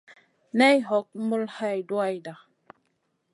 Nay 0.57 0.77
hog 0.87 1.07
mul 1.27 1.45
hay 1.55 1.77
duwayda. 1.87 2.33